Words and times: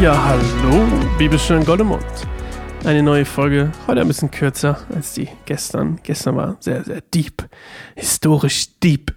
Ja, 0.00 0.16
hallo, 0.24 0.86
Bibelstunde 1.18 1.66
Goldemund. 1.66 2.02
Eine 2.86 3.02
neue 3.02 3.26
Folge, 3.26 3.70
heute 3.86 4.00
ein 4.00 4.08
bisschen 4.08 4.30
kürzer 4.30 4.78
als 4.94 5.12
die 5.12 5.28
gestern. 5.44 6.00
Gestern 6.02 6.36
war 6.36 6.56
sehr, 6.60 6.82
sehr 6.84 7.02
deep, 7.02 7.46
historisch 7.96 8.78
deep. 8.78 9.14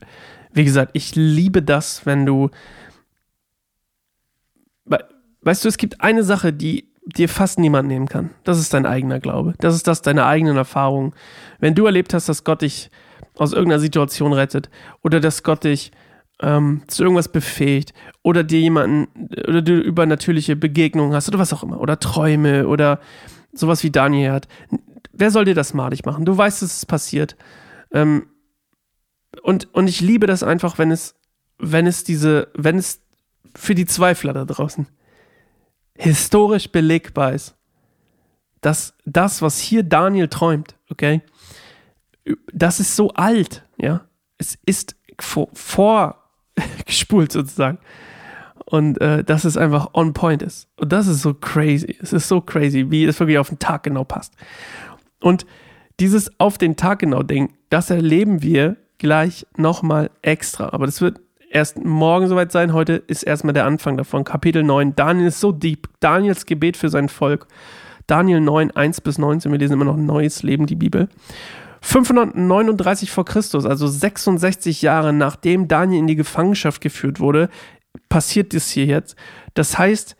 Wie 0.51 0.65
gesagt, 0.65 0.91
ich 0.93 1.15
liebe 1.15 1.63
das, 1.63 2.05
wenn 2.05 2.25
du. 2.25 2.49
Weißt 4.85 5.63
du, 5.63 5.69
es 5.69 5.77
gibt 5.77 6.01
eine 6.01 6.23
Sache, 6.23 6.51
die 6.51 6.91
dir 7.05 7.29
fast 7.29 7.59
niemand 7.59 7.87
nehmen 7.87 8.09
kann. 8.09 8.31
Das 8.43 8.59
ist 8.59 8.73
dein 8.73 8.85
eigener 8.85 9.21
Glaube. 9.21 9.53
Das 9.59 9.75
ist 9.75 9.87
das 9.87 10.01
deine 10.01 10.25
eigenen 10.25 10.57
Erfahrungen. 10.57 11.13
Wenn 11.59 11.75
du 11.75 11.85
erlebt 11.85 12.13
hast, 12.13 12.27
dass 12.27 12.43
Gott 12.43 12.61
dich 12.61 12.91
aus 13.35 13.53
irgendeiner 13.53 13.79
Situation 13.79 14.33
rettet 14.33 14.69
oder 15.01 15.19
dass 15.19 15.43
Gott 15.43 15.63
dich 15.63 15.91
ähm, 16.41 16.81
zu 16.87 17.03
irgendwas 17.03 17.31
befähigt 17.31 17.93
oder 18.21 18.43
dir 18.43 18.59
jemanden 18.59 19.07
oder 19.47 19.61
du 19.61 19.79
übernatürliche 19.79 20.55
Begegnungen 20.55 21.13
hast 21.13 21.27
oder 21.29 21.39
was 21.39 21.53
auch 21.53 21.63
immer 21.63 21.79
oder 21.79 21.99
Träume 21.99 22.67
oder 22.67 22.99
sowas 23.53 23.83
wie 23.83 23.91
Daniel 23.91 24.31
hat. 24.31 24.47
Wer 25.11 25.31
soll 25.31 25.45
dir 25.45 25.55
das 25.55 25.73
malig 25.73 26.05
machen? 26.05 26.25
Du 26.25 26.35
weißt, 26.35 26.61
dass 26.61 26.77
es 26.77 26.85
passiert. 26.85 27.35
Ähm, 27.91 28.27
und, 29.41 29.73
und 29.73 29.87
ich 29.87 30.01
liebe 30.01 30.27
das 30.27 30.43
einfach, 30.43 30.77
wenn 30.77 30.91
es, 30.91 31.15
wenn 31.59 31.87
es 31.87 32.03
diese, 32.03 32.49
wenn 32.55 32.77
es 32.77 33.01
für 33.55 33.75
die 33.75 33.85
Zweifler 33.85 34.33
da 34.33 34.45
draußen 34.45 34.87
historisch 35.95 36.71
belegbar 36.71 37.33
ist, 37.33 37.55
dass 38.61 38.95
das, 39.05 39.41
was 39.41 39.59
hier 39.59 39.83
Daniel 39.83 40.27
träumt, 40.27 40.75
okay, 40.89 41.21
das 42.51 42.79
ist 42.79 42.95
so 42.95 43.09
alt, 43.11 43.65
ja. 43.77 44.01
Es 44.37 44.57
ist 44.65 44.95
vor, 45.19 45.49
vorgespult 45.53 47.31
sozusagen. 47.31 47.79
Und 48.65 48.99
äh, 49.01 49.23
dass 49.23 49.43
es 49.45 49.57
einfach 49.57 49.93
on 49.93 50.13
point 50.13 50.41
ist. 50.41 50.67
Und 50.77 50.91
das 50.91 51.07
ist 51.07 51.21
so 51.21 51.33
crazy. 51.33 51.97
Es 52.01 52.13
ist 52.13 52.27
so 52.27 52.41
crazy, 52.41 52.89
wie 52.89 53.05
es 53.05 53.19
wirklich 53.19 53.37
auf 53.37 53.49
den 53.49 53.59
Tag 53.59 53.83
genau 53.83 54.03
passt. 54.03 54.33
Und 55.19 55.45
dieses 55.99 56.39
auf 56.39 56.57
den 56.57 56.75
Tag 56.75 56.99
genau 56.99 57.23
Ding, 57.23 57.53
das 57.69 57.89
erleben 57.89 58.41
wir 58.41 58.77
gleich 58.97 59.45
nochmal 59.57 60.09
extra. 60.21 60.69
Aber 60.71 60.85
das 60.85 61.01
wird 61.01 61.19
erst 61.51 61.83
morgen 61.83 62.27
soweit 62.27 62.51
sein. 62.51 62.73
Heute 62.73 62.93
ist 62.93 63.23
erstmal 63.23 63.53
der 63.53 63.65
Anfang 63.65 63.97
davon. 63.97 64.23
Kapitel 64.23 64.63
9. 64.63 64.95
Daniel 64.95 65.27
ist 65.27 65.39
so 65.39 65.51
deep. 65.51 65.87
Daniels 65.99 66.45
Gebet 66.45 66.77
für 66.77 66.89
sein 66.89 67.09
Volk. 67.09 67.47
Daniel 68.07 68.41
9, 68.41 68.71
1 68.71 69.01
bis 69.01 69.17
19. 69.17 69.51
Wir 69.51 69.59
lesen 69.59 69.73
immer 69.73 69.85
noch 69.85 69.97
neues 69.97 70.43
Leben, 70.43 70.65
die 70.65 70.75
Bibel. 70.75 71.07
539 71.85 73.11
vor 73.11 73.25
Christus, 73.25 73.65
also 73.65 73.87
66 73.87 74.81
Jahre 74.81 75.11
nachdem 75.11 75.67
Daniel 75.67 75.99
in 75.99 76.07
die 76.07 76.15
Gefangenschaft 76.15 76.79
geführt 76.79 77.19
wurde, 77.19 77.49
passiert 78.07 78.53
das 78.53 78.69
hier 78.69 78.85
jetzt. 78.85 79.17
Das 79.53 79.77
heißt, 79.77 80.15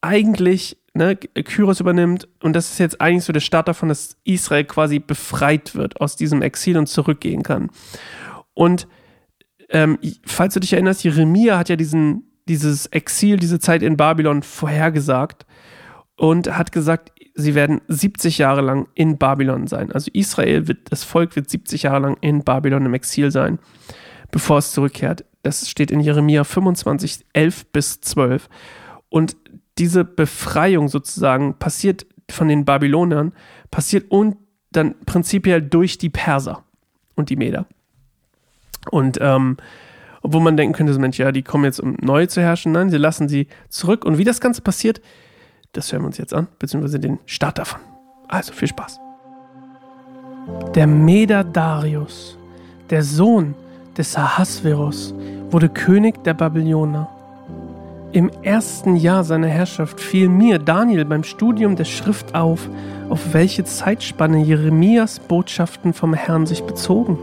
eigentlich, 0.00 0.78
ne, 0.94 1.16
Kyros 1.16 1.80
übernimmt 1.80 2.28
und 2.42 2.54
das 2.54 2.72
ist 2.72 2.78
jetzt 2.78 2.98
eigentlich 2.98 3.24
so 3.24 3.32
der 3.34 3.40
Start 3.40 3.68
davon, 3.68 3.90
dass 3.90 4.16
Israel 4.24 4.64
quasi 4.64 5.00
befreit 5.00 5.74
wird 5.74 6.00
aus 6.00 6.16
diesem 6.16 6.40
Exil 6.40 6.78
und 6.78 6.86
zurückgehen 6.86 7.42
kann. 7.42 7.68
Und 8.54 8.88
ähm, 9.68 9.98
falls 10.24 10.54
du 10.54 10.60
dich 10.60 10.72
erinnerst, 10.72 11.04
Jeremia 11.04 11.58
hat 11.58 11.68
ja 11.68 11.76
diesen, 11.76 12.32
dieses 12.48 12.86
Exil, 12.86 13.36
diese 13.36 13.60
Zeit 13.60 13.82
in 13.82 13.98
Babylon 13.98 14.42
vorhergesagt 14.42 15.44
und 16.16 16.56
hat 16.56 16.72
gesagt, 16.72 17.12
sie 17.38 17.54
werden 17.54 17.80
70 17.86 18.38
Jahre 18.38 18.60
lang 18.62 18.88
in 18.94 19.16
Babylon 19.16 19.68
sein. 19.68 19.92
Also 19.92 20.10
Israel 20.12 20.66
wird, 20.66 20.90
das 20.90 21.04
Volk 21.04 21.36
wird 21.36 21.48
70 21.48 21.84
Jahre 21.84 22.00
lang 22.00 22.16
in 22.20 22.42
Babylon 22.42 22.84
im 22.84 22.94
Exil 22.94 23.30
sein, 23.30 23.60
bevor 24.32 24.58
es 24.58 24.72
zurückkehrt. 24.72 25.24
Das 25.44 25.70
steht 25.70 25.92
in 25.92 26.00
Jeremia 26.00 26.42
25, 26.42 27.24
11 27.32 27.66
bis 27.66 28.00
12. 28.00 28.48
Und 29.08 29.36
diese 29.78 30.04
Befreiung 30.04 30.88
sozusagen 30.88 31.54
passiert 31.58 32.06
von 32.28 32.48
den 32.48 32.64
Babylonern, 32.64 33.32
passiert 33.70 34.10
und 34.10 34.36
dann 34.72 34.96
prinzipiell 35.06 35.62
durch 35.62 35.96
die 35.96 36.10
Perser 36.10 36.64
und 37.14 37.30
die 37.30 37.36
Meder. 37.36 37.66
Und 38.90 39.18
ähm, 39.20 39.58
obwohl 40.22 40.40
man 40.40 40.56
denken 40.56 40.74
könnte, 40.74 40.92
so 40.92 40.98
Mensch, 40.98 41.18
ja, 41.18 41.30
die 41.30 41.42
kommen 41.42 41.64
jetzt, 41.64 41.78
um 41.78 41.96
neu 42.00 42.26
zu 42.26 42.40
herrschen. 42.42 42.72
Nein, 42.72 42.90
sie 42.90 42.98
lassen 42.98 43.28
sie 43.28 43.46
zurück. 43.68 44.04
Und 44.04 44.18
wie 44.18 44.24
das 44.24 44.40
Ganze 44.40 44.60
passiert, 44.60 45.00
das 45.78 45.92
hören 45.92 46.02
wir 46.02 46.08
uns 46.08 46.18
jetzt 46.18 46.34
an, 46.34 46.48
beziehungsweise 46.58 46.98
den 46.98 47.18
Start 47.24 47.58
davon. 47.58 47.80
Also 48.26 48.52
viel 48.52 48.68
Spaß. 48.68 48.98
Der 50.74 50.86
Meder 50.86 51.44
Darius, 51.44 52.36
der 52.90 53.02
Sohn 53.02 53.54
des 53.96 54.16
Ahasverus, 54.16 55.14
wurde 55.50 55.68
König 55.68 56.24
der 56.24 56.34
Babyloner. 56.34 57.08
Im 58.10 58.30
ersten 58.42 58.96
Jahr 58.96 59.22
seiner 59.22 59.48
Herrschaft 59.48 60.00
fiel 60.00 60.28
mir, 60.28 60.58
Daniel, 60.58 61.04
beim 61.04 61.22
Studium 61.22 61.76
der 61.76 61.84
Schrift 61.84 62.34
auf, 62.34 62.68
auf 63.08 63.32
welche 63.32 63.64
Zeitspanne 63.64 64.42
Jeremias 64.42 65.20
Botschaften 65.20 65.92
vom 65.92 66.12
Herrn 66.12 66.46
sich 66.46 66.64
bezogen. 66.64 67.18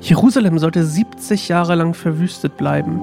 Jerusalem 0.00 0.58
sollte 0.58 0.84
70 0.84 1.48
Jahre 1.48 1.74
lang 1.74 1.94
verwüstet 1.94 2.56
bleiben. 2.56 3.00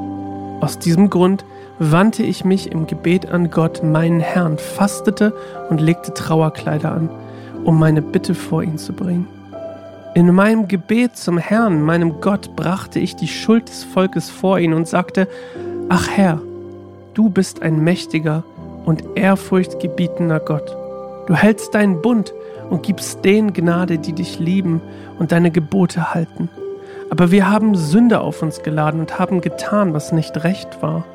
Aus 0.62 0.80
diesem 0.80 1.10
Grund 1.10 1.44
wandte 1.80 2.24
ich 2.24 2.44
mich 2.44 2.72
im 2.72 2.88
Gebet 2.88 3.30
an 3.30 3.52
Gott, 3.52 3.84
meinen 3.84 4.20
Herrn, 4.20 4.58
fastete 4.58 5.34
und 5.70 5.80
legte 5.80 6.14
Trauerkleider 6.14 6.92
an, 6.92 7.10
um 7.64 7.80
meine 7.80 8.02
Bitte 8.02 8.34
vor 8.34 8.64
ihn 8.64 8.78
zu 8.78 8.94
bringen. 8.94 9.28
In 10.16 10.34
meinem 10.34 10.68
Gebet 10.68 11.16
zum 11.16 11.38
Herrn, 11.38 11.84
meinem 11.84 12.22
Gott, 12.22 12.56
brachte 12.56 13.00
ich 13.00 13.16
die 13.16 13.28
Schuld 13.28 13.70
des 13.70 13.84
Volkes 13.84 14.30
vor 14.30 14.58
ihn 14.58 14.74
und 14.74 14.88
sagte, 14.88 15.28
Ach 15.90 16.10
Herr, 16.10 16.42
du 17.14 17.30
bist 17.30 17.62
ein 17.62 17.84
mächtiger 17.84 18.44
und 18.86 19.04
ehrfurchtgebietender 19.16 20.40
Gott. 20.40 20.76
Du 21.28 21.36
hältst 21.36 21.76
deinen 21.76 22.02
Bund 22.02 22.34
und 22.70 22.84
gibst 22.84 23.24
denen 23.26 23.54
Gnade, 23.54 24.00
die 24.00 24.14
dich 24.14 24.40
lieben 24.40 24.82
und 25.20 25.32
deine 25.32 25.52
Gebote 25.52 26.14
halten. 26.14 26.50
Aber 27.10 27.32
wir 27.32 27.50
haben 27.50 27.76
Sünde 27.76 28.22
auf 28.22 28.42
uns 28.42 28.64
geladen 28.64 29.00
und 29.00 29.20
haben 29.20 29.42
getan, 29.42 29.94
was 29.94 30.12
nicht 30.12 30.44
recht 30.44 30.82
war. 30.82 31.06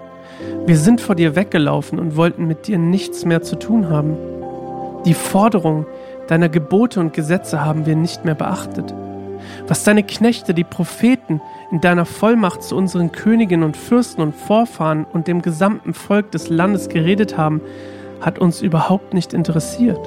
Wir 0.65 0.77
sind 0.77 1.01
vor 1.01 1.17
dir 1.17 1.35
weggelaufen 1.35 1.99
und 1.99 2.17
wollten 2.17 2.47
mit 2.47 2.69
dir 2.69 2.79
nichts 2.79 3.25
mehr 3.25 3.43
zu 3.43 3.57
tun 3.57 3.91
haben. 3.91 4.17
Die 5.05 5.15
Forderung 5.15 5.87
deiner 6.29 6.49
Gebote 6.49 7.01
und 7.01 7.13
Gesetze 7.13 7.65
haben 7.65 7.85
wir 7.85 7.97
nicht 7.97 8.25
mehr 8.25 8.37
beachtet. 8.37 8.95
Was 9.67 9.83
deine 9.83 10.05
Knechte, 10.05 10.55
die 10.55 10.63
Propheten, 10.63 11.41
in 11.73 11.81
deiner 11.81 12.05
Vollmacht 12.05 12.63
zu 12.63 12.77
unseren 12.77 13.11
Königen 13.11 13.65
und 13.65 13.77
Fürsten 13.77 14.23
und 14.23 14.37
Vorfahren 14.37 15.05
und 15.13 15.27
dem 15.27 15.43
gesamten 15.43 15.95
Volk 15.95 16.31
des 16.31 16.49
Landes 16.49 16.89
geredet 16.89 17.37
haben, 17.37 17.61
hat 18.21 18.39
uns 18.39 18.63
überhaupt 18.63 19.15
nicht 19.15 19.35
interessiert. 19.35 19.99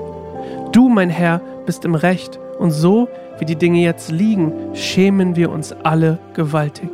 Du, 0.71 0.87
mein 0.87 1.09
Herr, 1.09 1.41
bist 1.65 1.83
im 1.83 1.95
Recht, 1.95 2.39
und 2.59 2.71
so, 2.71 3.09
wie 3.39 3.45
die 3.45 3.57
Dinge 3.57 3.81
jetzt 3.81 4.09
liegen, 4.09 4.53
schämen 4.73 5.35
wir 5.35 5.51
uns 5.51 5.73
alle 5.83 6.17
gewaltig. 6.33 6.89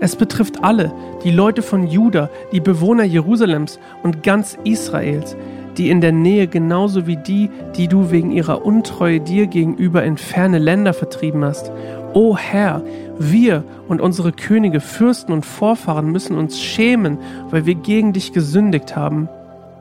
Es 0.00 0.16
betrifft 0.16 0.64
alle, 0.64 0.92
die 1.24 1.30
Leute 1.30 1.60
von 1.60 1.86
Juda, 1.86 2.30
die 2.52 2.60
Bewohner 2.60 3.04
Jerusalems 3.04 3.78
und 4.02 4.22
ganz 4.22 4.56
Israels, 4.64 5.36
die 5.76 5.90
in 5.90 6.00
der 6.00 6.12
Nähe 6.12 6.46
genauso 6.46 7.06
wie 7.06 7.18
die, 7.18 7.50
die 7.76 7.86
du 7.86 8.10
wegen 8.10 8.32
ihrer 8.32 8.64
Untreue 8.64 9.20
dir 9.20 9.46
gegenüber 9.46 10.02
in 10.02 10.16
ferne 10.16 10.58
Länder 10.58 10.94
vertrieben 10.94 11.44
hast. 11.44 11.70
O 12.14 12.36
Herr, 12.36 12.82
wir 13.18 13.62
und 13.88 14.00
unsere 14.00 14.32
Könige, 14.32 14.80
Fürsten 14.80 15.32
und 15.32 15.44
Vorfahren 15.44 16.10
müssen 16.10 16.36
uns 16.36 16.58
schämen, 16.58 17.18
weil 17.50 17.66
wir 17.66 17.74
gegen 17.74 18.14
dich 18.14 18.32
gesündigt 18.32 18.96
haben. 18.96 19.28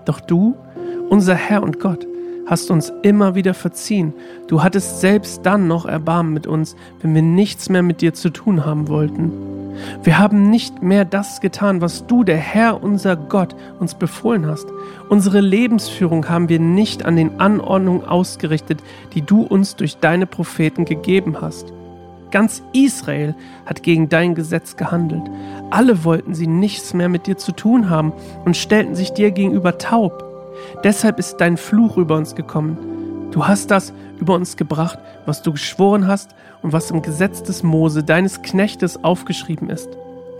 Doch 0.03 0.19
du, 0.19 0.55
unser 1.09 1.35
Herr 1.35 1.63
und 1.63 1.79
Gott, 1.79 2.05
hast 2.49 2.71
uns 2.71 2.91
immer 3.03 3.35
wieder 3.35 3.53
verziehen. 3.53 4.13
Du 4.47 4.63
hattest 4.63 5.01
selbst 5.01 5.45
dann 5.45 5.67
noch 5.67 5.85
Erbarmen 5.85 6.33
mit 6.33 6.47
uns, 6.47 6.75
wenn 7.01 7.13
wir 7.13 7.21
nichts 7.21 7.69
mehr 7.69 7.83
mit 7.83 8.01
dir 8.01 8.13
zu 8.13 8.31
tun 8.31 8.65
haben 8.65 8.87
wollten. 8.87 9.31
Wir 10.03 10.17
haben 10.17 10.49
nicht 10.49 10.81
mehr 10.81 11.05
das 11.05 11.41
getan, 11.41 11.79
was 11.79 12.07
du, 12.07 12.23
der 12.23 12.37
Herr, 12.37 12.83
unser 12.83 13.15
Gott, 13.15 13.55
uns 13.79 13.93
befohlen 13.93 14.47
hast. 14.47 14.67
Unsere 15.09 15.39
Lebensführung 15.39 16.27
haben 16.27 16.49
wir 16.49 16.59
nicht 16.59 17.05
an 17.05 17.15
den 17.15 17.39
Anordnungen 17.39 18.03
ausgerichtet, 18.03 18.81
die 19.13 19.21
du 19.21 19.43
uns 19.43 19.75
durch 19.75 19.97
deine 19.97 20.25
Propheten 20.25 20.85
gegeben 20.85 21.37
hast. 21.39 21.71
Ganz 22.31 22.61
Israel 22.73 23.35
hat 23.65 23.83
gegen 23.83 24.09
dein 24.09 24.35
Gesetz 24.35 24.75
gehandelt. 24.75 25.23
Alle 25.69 26.03
wollten 26.03 26.33
sie 26.33 26.47
nichts 26.47 26.93
mehr 26.93 27.09
mit 27.09 27.27
dir 27.27 27.37
zu 27.37 27.51
tun 27.51 27.89
haben 27.89 28.11
und 28.45 28.57
stellten 28.57 28.95
sich 28.95 29.13
dir 29.13 29.31
gegenüber 29.31 29.77
taub. 29.77 30.28
Deshalb 30.83 31.19
ist 31.19 31.37
dein 31.37 31.57
Fluch 31.57 31.97
über 31.97 32.15
uns 32.15 32.35
gekommen. 32.35 33.29
Du 33.31 33.47
hast 33.47 33.71
das 33.71 33.93
über 34.19 34.35
uns 34.35 34.57
gebracht, 34.57 34.99
was 35.25 35.41
du 35.41 35.51
geschworen 35.51 36.07
hast 36.07 36.31
und 36.61 36.73
was 36.73 36.91
im 36.91 37.01
Gesetz 37.01 37.43
des 37.43 37.63
Mose, 37.63 38.03
deines 38.03 38.41
Knechtes, 38.41 39.03
aufgeschrieben 39.03 39.69
ist. 39.69 39.89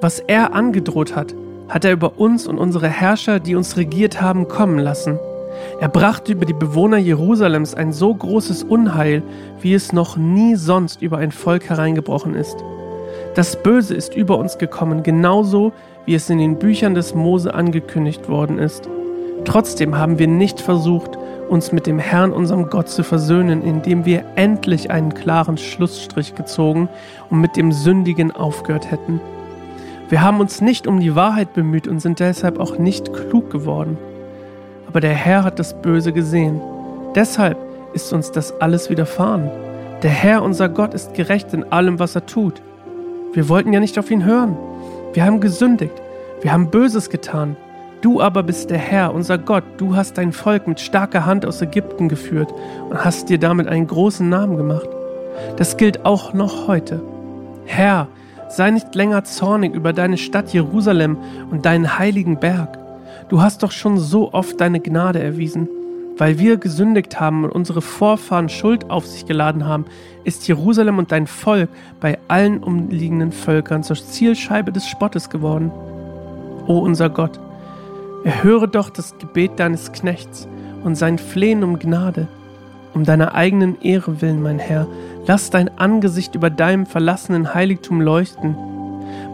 Was 0.01 0.19
er 0.19 0.53
angedroht 0.53 1.15
hat, 1.15 1.35
hat 1.67 1.85
er 1.85 1.91
über 1.91 2.19
uns 2.19 2.47
und 2.47 2.57
unsere 2.57 2.88
Herrscher, 2.88 3.39
die 3.39 3.56
uns 3.56 3.77
regiert 3.77 4.21
haben, 4.21 4.47
kommen 4.47 4.79
lassen. 4.79 5.19
Er 5.79 5.89
brachte 5.89 6.31
über 6.31 6.45
die 6.45 6.53
Bewohner 6.53 6.97
Jerusalems 6.97 7.73
ein 7.73 7.94
so 7.94 8.13
großes 8.13 8.63
Unheil, 8.63 9.23
wie 9.61 9.73
es 9.73 9.94
noch 9.94 10.17
nie 10.17 10.56
sonst 10.56 11.01
über 11.01 11.17
ein 11.17 11.31
Volk 11.31 11.69
hereingebrochen 11.69 12.33
ist. 12.33 12.57
Das 13.35 13.61
Böse 13.61 13.94
ist 13.94 14.15
über 14.15 14.38
uns 14.38 14.57
gekommen, 14.57 15.03
genauso 15.03 15.73
wie 16.06 16.15
es 16.15 16.29
in 16.29 16.39
den 16.39 16.57
Büchern 16.57 16.95
des 16.95 17.13
Mose 17.13 17.53
angekündigt 17.53 18.29
worden 18.29 18.57
ist. 18.57 18.89
Trotzdem 19.45 19.97
haben 19.97 20.19
wir 20.19 20.27
nicht 20.27 20.59
versucht, 20.62 21.18
uns 21.50 21.71
mit 21.71 21.88
dem 21.88 22.00
Herrn, 22.00 22.31
unserem 22.31 22.69
Gott, 22.69 22.89
zu 22.89 23.03
versöhnen, 23.03 23.63
indem 23.63 24.06
wir 24.06 24.24
endlich 24.36 24.91
einen 24.91 25.13
klaren 25.13 25.57
Schlussstrich 25.57 26.36
gezogen 26.36 26.89
und 27.30 27.41
mit 27.41 27.57
dem 27.57 27.71
Sündigen 27.71 28.31
aufgehört 28.31 28.91
hätten. 28.91 29.19
Wir 30.09 30.21
haben 30.21 30.39
uns 30.39 30.62
nicht 30.62 30.88
um 30.88 31.00
die 31.00 31.15
Wahrheit 31.15 31.53
bemüht 31.53 31.88
und 31.88 32.00
sind 32.00 32.19
deshalb 32.19 32.59
auch 32.59 32.77
nicht 32.77 33.13
klug 33.13 33.50
geworden. 33.50 33.97
Aber 34.88 35.01
der 35.01 35.13
Herr 35.13 35.44
hat 35.44 35.59
das 35.59 35.80
Böse 35.81 36.13
gesehen. 36.13 36.62
Deshalb 37.15 37.57
ist 37.94 38.12
uns 38.13 38.31
das 38.31 38.59
alles 38.59 38.89
widerfahren. 38.89 39.50
Der 40.01 40.12
Herr, 40.12 40.44
unser 40.44 40.69
Gott, 40.69 40.94
ist 40.94 41.13
gerecht 41.13 41.53
in 41.53 41.71
allem, 41.71 42.00
was 42.00 42.15
er 42.15 42.25
tut. 42.25 42.62
Wir 43.33 43.50
wollten 43.50 43.74
ja 43.74 43.80
nicht 43.80 44.00
auf 44.00 44.09
ihn 44.09 44.25
hören. 44.25 44.57
Wir 45.13 45.25
haben 45.25 45.42
gesündigt. 45.42 45.94
Wir 46.42 46.53
haben 46.53 46.71
Böses 46.71 47.09
getan. 47.09 47.56
Du 48.01 48.21
aber 48.21 48.43
bist 48.43 48.69
der 48.69 48.77
Herr, 48.77 49.13
unser 49.13 49.37
Gott. 49.37 49.65
Du 49.77 49.95
hast 49.95 50.17
dein 50.17 50.31
Volk 50.31 50.67
mit 50.67 50.79
starker 50.79 51.25
Hand 51.25 51.45
aus 51.45 51.61
Ägypten 51.61 52.07
geführt 52.07 52.53
und 52.89 53.03
hast 53.03 53.27
dir 53.27 53.39
damit 53.39 53.67
einen 53.67 53.87
großen 53.87 54.27
Namen 54.29 54.55
gemacht. 54.55 54.87
Das 55.57 55.75
gilt 55.75 56.05
auch 56.05 56.33
noch 56.33 56.67
heute. 56.67 57.01
Herr, 57.65 58.07
sei 58.47 58.71
nicht 58.71 58.95
länger 58.95 59.25
zornig 59.25 59.75
über 59.75 59.91
deine 59.91 60.17
Stadt 60.17 60.53
Jerusalem 60.53 61.17
und 61.51 61.65
deinen 61.65 61.99
heiligen 61.99 62.39
Berg. 62.39 62.79
Du 63.27 63.41
hast 63.41 63.63
doch 63.63 63.71
schon 63.71 63.97
so 63.97 64.33
oft 64.33 64.61
deine 64.61 64.79
Gnade 64.79 65.21
erwiesen. 65.21 65.67
Weil 66.17 66.37
wir 66.37 66.57
gesündigt 66.57 67.19
haben 67.19 67.45
und 67.45 67.51
unsere 67.51 67.81
Vorfahren 67.81 68.49
Schuld 68.49 68.89
auf 68.89 69.05
sich 69.05 69.25
geladen 69.25 69.65
haben, 69.65 69.85
ist 70.25 70.47
Jerusalem 70.47 70.97
und 70.97 71.13
dein 71.13 71.27
Volk 71.27 71.69
bei 72.01 72.17
allen 72.27 72.61
umliegenden 72.61 73.31
Völkern 73.31 73.83
zur 73.83 73.95
Zielscheibe 73.95 74.73
des 74.73 74.85
Spottes 74.85 75.29
geworden. 75.29 75.71
O 76.67 76.79
unser 76.79 77.09
Gott, 77.09 77.39
erhöre 78.24 78.68
doch 78.68 78.89
das 78.89 79.18
Gebet 79.18 79.60
deines 79.60 79.92
Knechts 79.92 80.48
und 80.83 80.95
sein 80.95 81.18
Flehen 81.18 81.63
um 81.63 81.80
Gnade. 81.80 82.27
Um 82.94 83.04
deiner 83.04 83.36
eigenen 83.36 83.80
Ehre 83.81 84.21
willen, 84.21 84.42
mein 84.42 84.60
Herr, 84.60 84.88
lass 85.27 85.50
dein 85.50 85.77
Angesicht 85.77 86.36
über 86.36 86.50
deinem 86.50 86.86
verlassenen 86.86 87.54
Heiligtum 87.54 88.01
leuchten. 88.01 88.56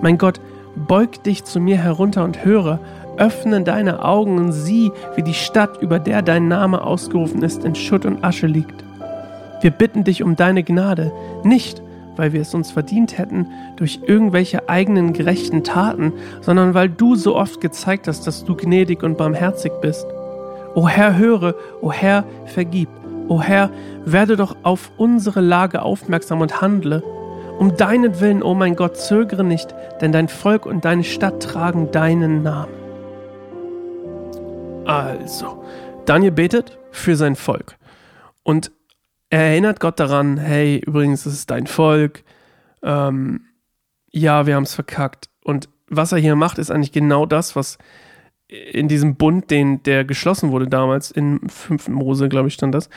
Mein 0.02 0.18
Gott, 0.18 0.40
beug 0.76 1.24
dich 1.24 1.46
zu 1.46 1.60
mir 1.60 1.78
herunter 1.78 2.24
und 2.24 2.44
höre, 2.44 2.80
Öffne 3.18 3.62
deine 3.62 4.04
Augen 4.04 4.38
und 4.38 4.52
sieh, 4.52 4.92
wie 5.16 5.24
die 5.24 5.34
Stadt, 5.34 5.82
über 5.82 6.00
der 6.00 6.22
dein 6.22 6.48
Name 6.48 6.82
ausgerufen 6.84 7.44
ist, 7.44 7.64
in 7.64 7.76
Schutt 7.76 8.06
und 8.06 8.24
Asche 8.24 8.48
liegt. 8.48 8.84
Wir 9.62 9.72
bitten 9.72 10.04
dich 10.04 10.22
um 10.22 10.36
deine 10.36 10.64
Gnade, 10.64 11.12
nicht 11.44 11.82
weil 12.16 12.34
wir 12.34 12.42
es 12.42 12.54
uns 12.54 12.72
verdient 12.72 13.18
hätten 13.18 13.48
durch 13.76 14.00
irgendwelche 14.06 14.70
eigenen 14.70 15.14
gerechten 15.14 15.64
Taten, 15.64 16.14
sondern 16.42 16.74
weil 16.74 16.90
du 16.90 17.16
so 17.16 17.36
oft 17.36 17.62
gezeigt 17.62 18.08
hast, 18.08 18.28
dass 18.28 18.46
du 18.46 18.56
gnädig 18.56 19.04
und 19.04 19.18
barmherzig 19.18 19.72
bist. 19.82 20.06
O 20.76 20.88
Herr, 20.88 21.18
höre, 21.18 21.56
o 21.82 21.92
Herr, 21.92 22.26
vergib. 22.46 22.90
O 23.28 23.42
Herr, 23.42 23.70
werde 24.06 24.36
doch 24.36 24.56
auf 24.64 24.92
unsere 24.98 25.42
Lage 25.42 25.82
aufmerksam 25.82 26.42
und 26.42 26.62
handle. 26.62 27.02
Um 27.58 27.78
deinen 27.78 28.20
Willen, 28.20 28.44
o 28.44 28.54
mein 28.54 28.76
Gott, 28.76 28.98
zögere 28.98 29.44
nicht, 29.44 29.74
denn 30.02 30.12
dein 30.12 30.28
Volk 30.28 30.66
und 30.66 30.84
deine 30.84 31.04
Stadt 31.04 31.42
tragen 31.42 31.92
deinen 31.92 32.44
Namen. 32.44 32.74
Also, 34.86 35.64
Daniel 36.06 36.32
betet 36.32 36.78
für 36.92 37.16
sein 37.16 37.36
Volk. 37.36 37.78
Und 38.44 38.72
erinnert 39.30 39.80
Gott 39.80 40.00
daran, 40.00 40.38
hey, 40.38 40.82
übrigens, 40.86 41.26
es 41.26 41.34
ist 41.34 41.52
dein 41.52 41.68
Volk. 41.68 42.24
Ähm, 42.84 43.42
ja, 44.12 44.46
wir 44.46 44.56
haben 44.56 44.64
es 44.64 44.76
verkackt. 44.76 45.30
Und 45.44 45.70
was 45.88 46.12
er 46.12 46.18
hier 46.18 46.36
macht, 46.36 46.58
ist 46.58 46.72
eigentlich 46.72 46.92
genau 46.92 47.26
das, 47.26 47.56
was 47.56 47.78
in 48.48 48.88
diesem 48.88 49.16
Bund, 49.16 49.50
den, 49.50 49.82
der 49.84 50.06
geschlossen 50.06 50.52
wurde 50.52 50.68
damals, 50.68 51.12
in 51.12 51.48
5. 51.48 51.90
Mose, 51.90 52.30
glaube 52.30 52.48
ich, 52.48 52.54
stand 52.54 52.76
das. 52.76 52.90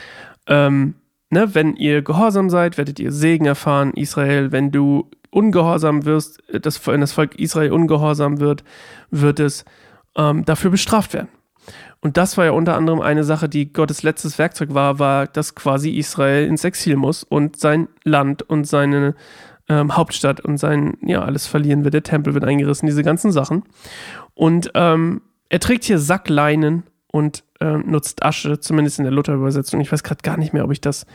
Ähm, 0.47 0.95
ne, 1.29 1.53
wenn 1.55 1.75
ihr 1.75 2.01
gehorsam 2.01 2.49
seid, 2.49 2.77
werdet 2.77 2.99
ihr 2.99 3.11
Segen 3.11 3.45
erfahren, 3.45 3.93
Israel. 3.95 4.51
Wenn 4.51 4.71
du 4.71 5.09
ungehorsam 5.31 6.05
wirst, 6.05 6.41
das, 6.51 6.85
wenn 6.87 7.01
das 7.01 7.13
Volk 7.13 7.39
Israel 7.39 7.71
ungehorsam 7.71 8.39
wird, 8.39 8.63
wird 9.09 9.39
es 9.39 9.65
ähm, 10.15 10.45
dafür 10.45 10.71
bestraft 10.71 11.13
werden. 11.13 11.29
Und 12.01 12.17
das 12.17 12.37
war 12.37 12.45
ja 12.45 12.51
unter 12.51 12.75
anderem 12.75 13.01
eine 13.01 13.23
Sache, 13.23 13.49
die 13.49 13.71
Gottes 13.73 14.03
letztes 14.03 14.37
Werkzeug 14.37 14.73
war, 14.73 14.99
war, 14.99 15.27
dass 15.27 15.55
quasi 15.55 15.91
Israel 15.91 16.45
ins 16.47 16.63
Exil 16.63 16.95
muss 16.95 17.23
und 17.23 17.57
sein 17.57 17.87
Land 18.03 18.41
und 18.43 18.65
seine 18.65 19.15
ähm, 19.67 19.95
Hauptstadt 19.95 20.41
und 20.41 20.57
sein, 20.57 20.97
ja, 21.01 21.21
alles 21.23 21.47
verlieren 21.47 21.83
wird. 21.83 21.93
Der 21.93 22.03
Tempel 22.03 22.33
wird 22.33 22.43
eingerissen, 22.43 22.87
diese 22.87 23.03
ganzen 23.03 23.31
Sachen. 23.31 23.63
Und 24.33 24.71
ähm, 24.73 25.21
er 25.49 25.59
trägt 25.59 25.83
hier 25.83 25.99
Sackleinen 25.99 26.83
und 27.11 27.43
äh, 27.59 27.77
nutzt 27.77 28.23
Asche, 28.23 28.59
zumindest 28.59 28.99
in 28.99 29.05
der 29.05 29.13
Luther-Übersetzung. 29.13 29.81
Ich 29.81 29.91
weiß 29.91 30.03
gerade 30.03 30.21
gar 30.21 30.37
nicht 30.37 30.53
mehr, 30.53 30.63
ob 30.63 30.71
ich 30.71 30.81
das, 30.81 31.05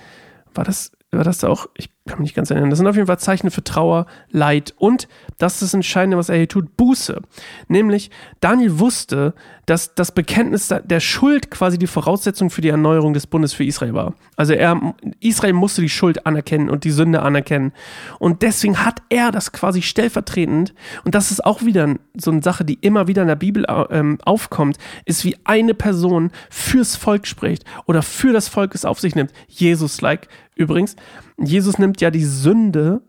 war 0.54 0.64
das 0.64 0.92
war 1.16 1.24
das 1.24 1.44
auch, 1.44 1.66
ich 1.74 1.90
kann 2.06 2.18
mich 2.18 2.26
nicht 2.26 2.34
ganz 2.34 2.50
erinnern. 2.50 2.68
Das 2.68 2.78
sind 2.78 2.86
auf 2.86 2.96
jeden 2.96 3.06
Fall 3.06 3.18
Zeichen 3.18 3.50
für 3.50 3.64
Trauer, 3.64 4.06
Leid 4.30 4.74
und 4.76 5.08
das 5.38 5.54
ist 5.54 5.62
das 5.62 5.74
Entscheidende, 5.74 6.18
was 6.18 6.28
er 6.28 6.36
hier 6.36 6.48
tut, 6.48 6.76
Buße. 6.76 7.22
Nämlich, 7.68 8.10
Daniel 8.40 8.78
wusste, 8.78 9.32
dass 9.64 9.94
das 9.94 10.12
Bekenntnis 10.12 10.68
der 10.68 11.00
Schuld 11.00 11.50
quasi 11.50 11.78
die 11.78 11.86
Voraussetzung 11.86 12.50
für 12.50 12.60
die 12.60 12.68
Erneuerung 12.68 13.14
des 13.14 13.26
Bundes 13.26 13.54
für 13.54 13.64
Israel 13.64 13.94
war. 13.94 14.14
Also 14.36 14.52
er, 14.52 14.94
Israel 15.20 15.54
musste 15.54 15.80
die 15.80 15.88
Schuld 15.88 16.26
anerkennen 16.26 16.68
und 16.68 16.84
die 16.84 16.90
Sünde 16.90 17.22
anerkennen. 17.22 17.72
Und 18.18 18.42
deswegen 18.42 18.84
hat 18.84 19.00
er 19.08 19.32
das 19.32 19.52
quasi 19.52 19.80
stellvertretend, 19.80 20.74
und 21.04 21.14
das 21.14 21.30
ist 21.30 21.42
auch 21.42 21.62
wieder 21.62 21.94
so 22.14 22.30
eine 22.30 22.42
Sache, 22.42 22.66
die 22.66 22.74
immer 22.82 23.08
wieder 23.08 23.22
in 23.22 23.28
der 23.28 23.36
Bibel 23.36 23.64
ähm, 23.90 24.18
aufkommt, 24.26 24.76
ist 25.06 25.24
wie 25.24 25.38
eine 25.44 25.72
Person 25.72 26.30
fürs 26.50 26.96
Volk 26.96 27.26
spricht 27.26 27.64
oder 27.86 28.02
für 28.02 28.34
das 28.34 28.48
Volk 28.48 28.74
es 28.74 28.84
auf 28.84 29.00
sich 29.00 29.14
nimmt. 29.14 29.32
Jesus-like 29.48 30.28
übrigens. 30.54 30.96
Jesus 31.38 31.78
nimmt 31.78 32.00
ja 32.00 32.10
die 32.10 32.24
Sünde 32.24 33.02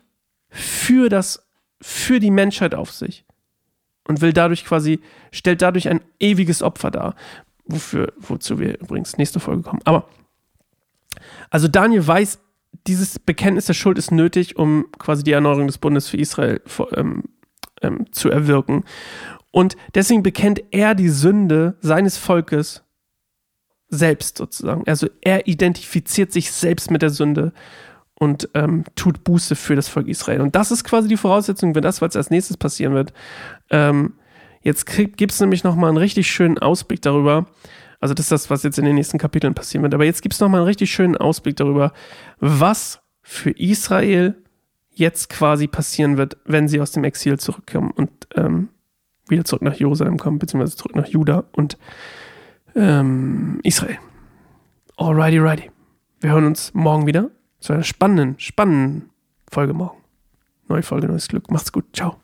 für 0.50 1.10
das, 1.10 1.48
für 1.82 2.20
die 2.20 2.32
Menschheit 2.32 2.74
auf 2.74 2.92
sich 2.92 3.26
und 4.08 4.22
will 4.22 4.34
dadurch 4.34 4.66
quasi, 4.66 5.02
stellt 5.32 5.62
dadurch 5.62 5.90
ein 5.90 6.02
ewiges 6.20 6.62
Opfer 6.62 6.92
dar. 6.92 7.16
Wofür, 7.66 8.14
wozu 8.20 8.60
wir 8.60 8.80
übrigens 8.80 9.18
nächste 9.18 9.40
Folge 9.40 9.64
kommen. 9.64 9.82
Aber, 9.86 10.08
also 11.50 11.68
Daniel 11.68 12.06
weiß, 12.06 12.40
dieses 12.86 13.18
Bekenntnis 13.18 13.66
der 13.66 13.74
Schuld 13.74 13.98
ist 13.98 14.12
nötig, 14.12 14.58
um 14.58 14.86
quasi 15.00 15.24
die 15.24 15.32
Erneuerung 15.32 15.68
des 15.68 15.80
Bundes 15.80 16.08
für 16.08 16.18
Israel 16.18 16.62
ähm, 16.96 17.24
ähm, 17.82 18.12
zu 18.12 18.30
erwirken. 18.30 18.84
Und 19.52 19.76
deswegen 19.96 20.22
bekennt 20.22 20.62
er 20.72 20.96
die 20.96 21.10
Sünde 21.10 21.78
seines 21.82 22.18
Volkes 22.18 22.84
selbst 23.88 24.38
sozusagen. 24.38 24.84
Also 24.88 25.08
er 25.22 25.48
identifiziert 25.48 26.32
sich 26.32 26.52
selbst 26.52 26.92
mit 26.92 27.02
der 27.02 27.10
Sünde 27.10 27.54
und 28.18 28.50
ähm, 28.54 28.84
tut 28.96 29.24
Buße 29.24 29.56
für 29.56 29.76
das 29.76 29.88
Volk 29.88 30.08
Israel. 30.08 30.42
Und 30.42 30.56
das 30.56 30.72
ist 30.72 30.84
quasi 30.84 31.08
die 31.08 31.18
Voraussetzung, 31.18 31.76
wenn 31.76 31.82
das, 31.82 32.02
was 32.02 32.16
als 32.16 32.30
nächstes 32.30 32.58
passieren 32.58 32.94
wird. 32.94 33.14
Ähm, 33.70 34.14
jetzt 34.62 34.86
gibt 34.86 35.32
es 35.32 35.40
nämlich 35.40 35.64
nochmal 35.64 35.90
einen 35.90 35.98
richtig 35.98 36.30
schönen 36.32 36.58
Ausblick 36.58 37.02
darüber. 37.02 37.48
Also 38.00 38.14
das 38.14 38.26
ist 38.26 38.32
das, 38.32 38.50
was 38.50 38.64
jetzt 38.64 38.80
in 38.80 38.86
den 38.86 38.96
nächsten 38.96 39.18
Kapiteln 39.18 39.54
passieren 39.54 39.84
wird. 39.84 39.94
Aber 39.94 40.06
jetzt 40.06 40.22
gibt 40.22 40.34
es 40.34 40.40
nochmal 40.40 40.62
einen 40.62 40.68
richtig 40.68 40.92
schönen 40.92 41.18
Ausblick 41.18 41.58
darüber, 41.58 41.92
was 42.40 43.02
für 43.22 43.52
Israel 43.52 44.36
jetzt 44.92 45.30
quasi 45.30 45.68
passieren 45.68 46.18
wird, 46.18 46.38
wenn 46.46 46.68
sie 46.68 46.80
aus 46.80 46.92
dem 46.92 47.04
Exil 47.04 47.38
zurückkommen 47.38 47.92
und 47.92 48.12
ähm, 48.36 48.70
wieder 49.28 49.44
zurück 49.44 49.64
nach 49.64 49.76
Jerusalem 49.76 50.18
kommen, 50.18 50.40
beziehungsweise 50.40 50.78
zurück 50.78 50.96
nach 50.96 51.08
Juda 51.08 51.46
und 51.52 51.78
ähm, 52.76 53.60
Israel. 53.64 53.98
Alrighty, 54.96 55.40
righty. 55.40 55.72
Wir 56.22 56.32
hören 56.32 56.46
uns 56.46 56.74
morgen 56.74 57.08
wieder 57.08 57.30
zu 57.66 57.74
einer 57.74 57.84
spannenden, 57.84 58.40
spannenden 58.40 59.10
Folge 59.52 59.74
morgen. 59.74 60.04
Neue 60.68 60.84
Folge, 60.84 61.08
neues 61.08 61.28
Glück. 61.28 61.50
Macht's 61.50 61.72
gut. 61.72 61.86
Ciao. 61.94 62.18